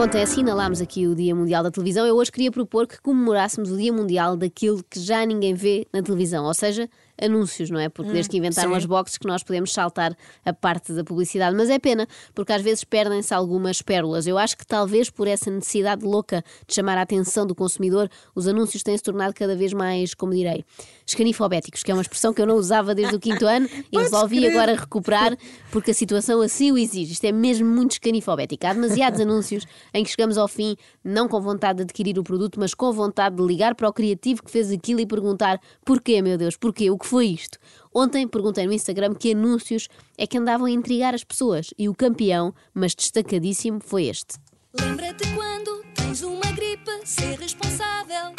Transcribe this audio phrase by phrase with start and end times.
[0.00, 2.06] Ontem assinalámos aqui o Dia Mundial da Televisão.
[2.06, 6.02] Eu hoje queria propor que comemorássemos o Dia Mundial daquilo que já ninguém vê na
[6.02, 6.88] televisão, ou seja,
[7.20, 7.88] anúncios, não é?
[7.88, 8.76] Porque desde que inventaram sim.
[8.76, 11.56] as boxes que nós podemos saltar a parte da publicidade.
[11.56, 14.26] Mas é pena, porque às vezes perdem-se algumas pérolas.
[14.26, 18.46] Eu acho que talvez por essa necessidade louca de chamar a atenção do consumidor, os
[18.46, 20.64] anúncios têm se tornado cada vez mais, como direi,
[21.06, 24.38] escanifobéticos, que é uma expressão que eu não usava desde o quinto ano e resolvi
[24.38, 24.50] crer.
[24.50, 25.36] agora recuperar
[25.70, 27.12] porque a situação assim o exige.
[27.12, 28.66] Isto é mesmo muito escanifobético.
[28.66, 32.58] Há demasiados anúncios em que chegamos ao fim não com vontade de adquirir o produto,
[32.58, 36.38] mas com vontade de ligar para o criativo que fez aquilo e perguntar porquê, meu
[36.38, 36.90] Deus, porquê?
[36.90, 37.58] O que foi isto?
[37.92, 41.94] Ontem perguntei no Instagram que anúncios é que andavam a intrigar as pessoas e o
[41.94, 44.36] campeão, mas destacadíssimo, foi este.
[44.80, 48.32] Lembra-te quando tens uma gripe, ser responsável.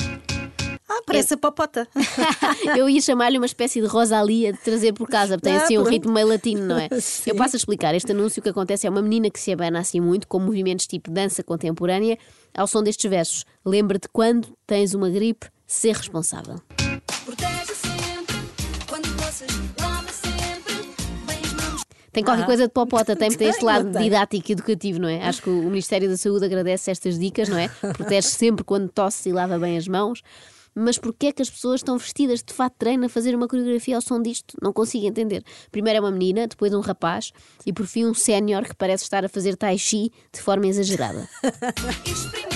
[0.89, 1.85] Ah, parece a popota.
[2.77, 5.77] Eu ia chamar-lhe uma espécie de Rosalia de trazer por casa, porque tem Ah, assim
[5.77, 5.93] um pronto.
[5.93, 6.87] ritmo meio latino, não é?
[7.01, 7.31] Sim.
[7.31, 7.93] Eu passo a explicar.
[7.93, 10.87] Este anúncio o que acontece é uma menina que se abana assim muito, com movimentos
[10.87, 12.17] tipo dança contemporânea,
[12.53, 13.45] ao som destes versos.
[13.65, 16.55] Lembra-te quando tens uma gripe, ser responsável.
[22.11, 25.23] Tem qualquer coisa de popota, tem, tem este lado didático e educativo, não é?
[25.23, 27.69] Acho que o Ministério da Saúde agradece estas dicas, não é?
[27.69, 30.21] Protege sempre quando tosse e lava bem as mãos.
[30.73, 33.47] Mas porquê é que as pessoas estão vestidas de fato de treino a fazer uma
[33.47, 34.55] coreografia ao som disto?
[34.61, 35.43] Não consigo entender.
[35.69, 37.31] Primeiro é uma menina, depois um rapaz
[37.65, 41.27] e por fim um sénior que parece estar a fazer tai chi de forma exagerada.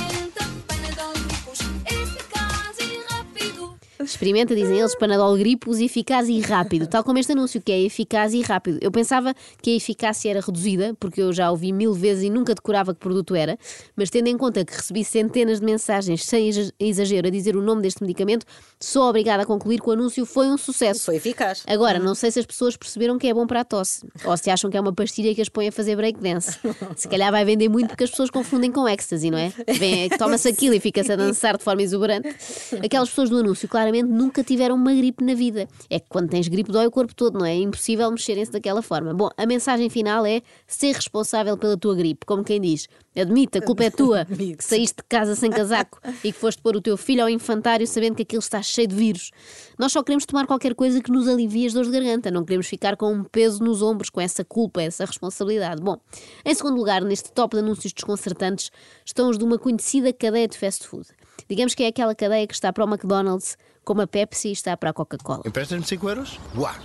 [4.06, 8.34] Experimenta, dizem eles, Panadol gripos eficaz e rápido, tal como este anúncio, que é eficaz
[8.34, 8.78] e rápido.
[8.81, 12.53] Eu pensava que a eficácia era reduzida, porque eu já ouvi mil vezes e nunca
[12.53, 13.58] decorava que produto era,
[13.95, 17.62] mas tendo em conta que recebi centenas de mensagens sem exa- exagero a dizer o
[17.62, 18.45] nome deste medicamento,
[18.80, 21.06] sou obrigada a concluir que o anúncio foi um sucesso.
[21.06, 21.64] Foi eficaz.
[21.67, 24.50] Agora, não sei se as pessoas perceberam que é bom para a tosse ou se
[24.50, 26.57] acham que é uma pastilha que as põe a fazer breakdance.
[26.96, 29.51] Se calhar vai vender muito porque as pessoas confundem com ecstasy, não é?
[30.18, 32.28] Toma-se aquilo e fica-se a dançar de forma exuberante.
[32.84, 35.67] Aquelas pessoas do anúncio claramente nunca tiveram uma gripe na vida.
[35.89, 37.56] É que quando tens gripe dói o corpo todo, não é?
[37.56, 39.13] É impossível mexerem-se daquela forma.
[39.13, 42.88] Bom, a mensagem final é ser responsável pela tua gripe, como quem diz.
[43.16, 46.75] Admite, a culpa é tua, que saíste de casa sem casaco e que foste pôr
[46.75, 49.31] o teu filho ao infantário sabendo que aquilo está cheio de vírus.
[49.79, 52.67] Nós só queremos tomar qualquer coisa que nos alivie as dores de garganta, não queremos
[52.67, 55.81] ficar com um peso nos ombros, com essa culpa, essa responsabilidade.
[55.81, 55.97] Bom,
[56.44, 58.69] em segundo lugar, neste top de anúncios desconcertantes,
[59.06, 61.07] estão os de uma conhecida cadeia de fast food.
[61.47, 64.90] Digamos que é aquela cadeia que está para o McDonald's, como a Pepsi está para
[64.90, 65.44] a Coca-Cola.
[65.46, 66.40] Emprestas-me 5 euros?
[66.57, 66.75] Uau!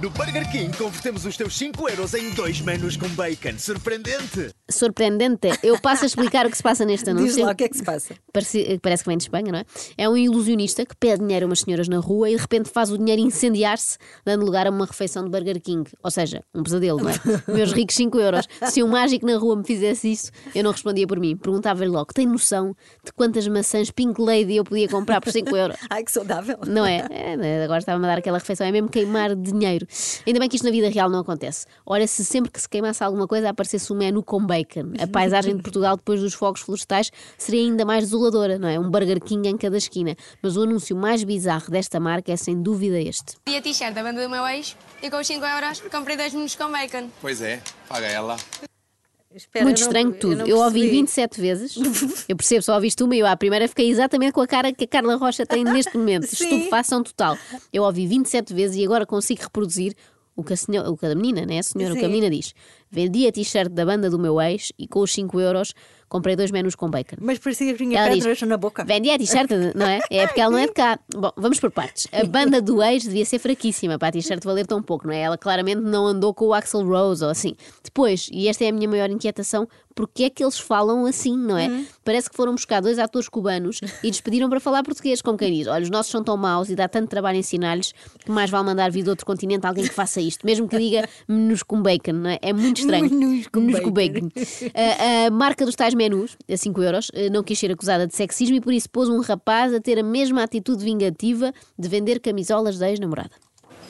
[0.00, 3.58] No Burger King convertemos os teus 5 euros em dois menus com bacon.
[3.58, 4.50] Surpreendente!
[4.70, 5.48] Surpreendente.
[5.62, 7.34] Eu passo a explicar o que se passa neste anúncio.
[7.34, 8.14] Diz lá o que é que se passa.
[8.32, 9.64] Parece, parece que vem de Espanha, não é?
[9.96, 12.90] É um ilusionista que pede dinheiro a umas senhoras na rua e de repente faz
[12.90, 15.90] o dinheiro incendiar-se, dando lugar a uma refeição de Burger King.
[16.02, 17.14] Ou seja, um pesadelo, não é?
[17.52, 18.48] Meus ricos 5 euros.
[18.68, 21.36] Se um mágico na rua me fizesse isso, eu não respondia por mim.
[21.36, 25.76] Perguntava-lhe logo: tem noção de quantas maçãs Pink Lady eu podia comprar por 5 euros?
[25.90, 26.58] Ai, que saudável.
[26.66, 27.06] Não é?
[27.10, 27.64] É?
[27.64, 29.86] Agora estava-me a dar aquela refeição, é mesmo queimar dinheiro.
[30.26, 31.66] Ainda bem que isto na vida real não acontece.
[31.84, 34.59] Olha, se sempre que se queimasse alguma coisa aparecesse um menu com bacon,
[35.00, 38.78] a paisagem de Portugal depois dos fogos florestais seria ainda mais desoladora, não é?
[38.78, 40.16] Um Burger King em cada esquina.
[40.42, 43.36] Mas o anúncio mais bizarro desta marca é sem dúvida este.
[43.48, 46.32] E a t-shirt da banda do meu ex e com os 5 euros comprei dois
[46.34, 47.08] menus com bacon.
[47.20, 48.36] Pois é, paga ela.
[49.32, 50.36] Espera, Muito eu não- estranho tudo.
[50.38, 50.96] não Eu, ouvi percebi.
[51.02, 51.76] 27 vezes.
[52.28, 54.84] Eu percebo, só ouviste uma e eu à primeira fiquei exatamente com a cara que
[54.84, 56.26] a Carla Rocha tem neste momento.
[56.26, 56.44] Sim.
[56.44, 57.38] Estupefação total.
[57.72, 59.94] Eu ouvi 27 vezes e agora consigo reproduzir
[60.34, 61.58] o que a, senhora, o que a menina, né?
[61.60, 62.12] A senhora, o que a Sim.
[62.14, 62.52] menina diz.
[62.90, 65.74] Vendi a t-shirt da banda do meu ex e com os 5 euros
[66.08, 67.16] comprei dois menus com bacon.
[67.20, 68.84] Mas parecia que tinha Ela diz, pedras na boca.
[68.84, 70.00] Vendi a t-shirt, não é?
[70.10, 70.98] É porque ela não é de cá.
[71.14, 72.08] Bom, vamos por partes.
[72.12, 75.20] A banda do ex devia ser fraquíssima para a t-shirt valer tão pouco, não é?
[75.20, 77.54] Ela claramente não andou com o Axel Rose ou assim.
[77.84, 81.56] Depois, e esta é a minha maior inquietação, porque é que eles falam assim, não
[81.56, 81.68] é?
[81.68, 81.86] Uhum.
[82.04, 85.66] Parece que foram buscar dois atores cubanos e despediram para falar português, como quem diz:
[85.66, 87.92] olha, os nossos são tão maus e dá tanto trabalho ensinar-lhes
[88.24, 91.08] que mais vale mandar vir de outro continente alguém que faça isto, mesmo que diga
[91.28, 92.38] menus com bacon, não é?
[92.40, 93.08] É muito estranho.
[93.10, 93.90] Menus com bacon.
[93.90, 94.28] bacon.
[94.74, 98.14] A, a marca dos tais menus, a 5 euros, eh, não quis ser acusada de
[98.14, 102.20] sexismo e por isso pôs um rapaz a ter a mesma atitude vingativa de vender
[102.20, 103.30] camisolas da ex-namorada.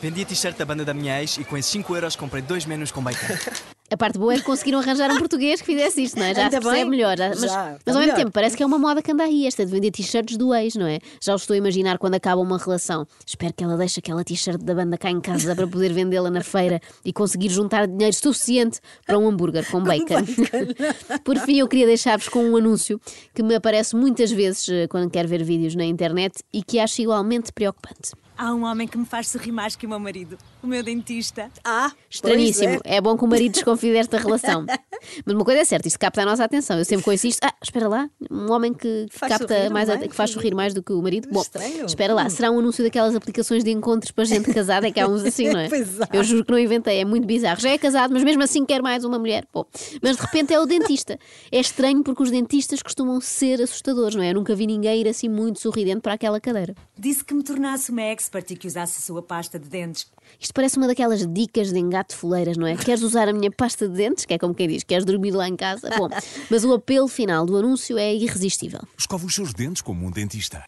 [0.00, 2.64] Vendi a t-shirt da banda da minha ex e com esses 5 euros comprei dois
[2.64, 3.26] menus com bacon.
[3.92, 6.32] A parte boa é que conseguiram arranjar um português que fizesse isto, não é?
[6.34, 6.90] Já Ainda se percebe bem.
[6.90, 7.16] melhor.
[7.19, 9.46] já- mas, Já, mas ao mesmo tempo, parece que é uma moda que anda aí,
[9.48, 11.00] esta de vender t-shirts do ex, não é?
[11.20, 13.04] Já o estou a imaginar quando acaba uma relação.
[13.26, 16.42] Espero que ela deixe aquela t-shirt da banda cá em casa para poder vendê-la na
[16.42, 20.25] feira e conseguir juntar dinheiro suficiente para um hambúrguer com bacon.
[21.25, 23.00] Por fim, eu queria deixar-vos com um anúncio
[23.34, 27.02] que me aparece muitas vezes eh, quando quero ver vídeos na internet e que acho
[27.02, 28.12] igualmente preocupante.
[28.37, 31.51] Há um homem que me faz sorrir mais que o meu marido, o meu dentista.
[31.65, 32.81] Ah, Estranhíssimo.
[32.85, 32.97] é.
[32.97, 33.01] É.
[33.01, 34.67] bom que o marido desconfie desta relação.
[35.25, 36.79] Mas uma coisa é certa, isto capta a nossa atenção.
[36.79, 37.41] Eu sempre conheço isto.
[37.44, 40.82] Ah, espera lá, um homem que Faz capta sorrir mais, que faz sorrir mais do
[40.82, 41.29] que o marido.
[41.31, 41.87] Bom, Estranho.
[41.87, 44.88] espera lá, será um anúncio daquelas aplicações de encontros para gente casada?
[44.88, 45.69] É que há uns assim, não é?
[46.12, 47.61] Eu juro que não inventei, é muito bizarro.
[47.61, 49.47] Já é casado, mas mesmo assim quer mais uma mulher.
[49.52, 49.64] Bom,
[50.02, 51.19] mas de repente é o dentista.
[51.50, 54.31] É estranho porque os dentistas costumam ser assustadores, não é?
[54.31, 56.75] Eu nunca vi ninguém ir assim muito sorridente para aquela cadeira.
[56.99, 60.06] Disse que me tornasse uma expert e que usasse a sua pasta de dentes.
[60.38, 62.76] Isto parece uma daquelas dicas de engate foleiras, não é?
[62.76, 64.25] Queres usar a minha pasta de dentes?
[64.25, 65.88] Que é como quem diz, queres dormir lá em casa?
[65.96, 66.08] Bom,
[66.50, 68.81] mas o apelo final do anúncio é irresistível.
[68.98, 70.64] Escova os seus dentes como um dentista.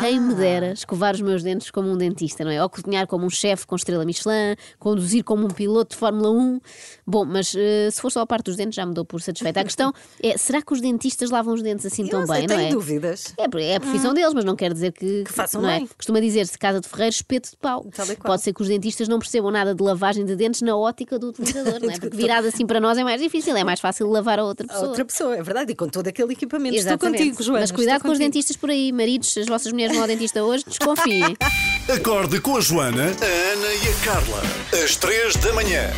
[0.00, 2.60] Quem me dera escovar os meus dentes como um dentista, não é?
[2.60, 6.60] Ou cozinhar como um chefe com estrela Michelin, conduzir como um piloto de Fórmula 1.
[7.06, 9.60] Bom, mas eh, se for só a parte dos dentes, já me dou por satisfeita.
[9.60, 12.46] A questão é: será que os dentistas lavam os dentes assim tão Eu bem, sei,
[12.48, 12.72] não tenho é?
[12.72, 13.34] dúvidas.
[13.38, 15.78] É, é a profissão deles, mas não quer dizer que, Que façam não é?
[15.78, 15.88] bem.
[15.96, 17.86] Costuma dizer-se casa de ferreiro, espeto de pau.
[18.24, 21.28] Pode ser que os dentistas não percebam nada de lavagem de dentes na ótica do
[21.28, 21.98] utilizador, não é?
[21.98, 24.68] Porque virado assim para nós é mais difícil, é mais fácil lavar a outra A
[24.68, 24.88] pessoa.
[24.88, 26.74] Outra pessoa, é verdade, e com todo aquele equipamento.
[26.74, 27.22] Exatamente.
[27.22, 27.60] Estou contigo, Joana.
[27.60, 28.24] Mas cuidado com os contigo.
[28.32, 31.36] dentistas por aí, maridos, as vossas mulheres vão ao dentista hoje, desconfiem.
[31.88, 34.42] Acorde com a Joana, a Ana e a Carla.
[34.84, 35.90] Às três da manhã.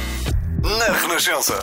[0.62, 1.58] Na Renascença.